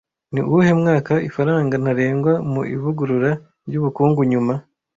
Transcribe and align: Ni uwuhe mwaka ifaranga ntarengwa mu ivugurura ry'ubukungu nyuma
Ni 0.33 0.41
uwuhe 0.47 0.73
mwaka 0.81 1.13
ifaranga 1.27 1.75
ntarengwa 1.81 2.33
mu 2.51 2.61
ivugurura 2.75 3.31
ry'ubukungu 3.67 4.19
nyuma 4.31 4.53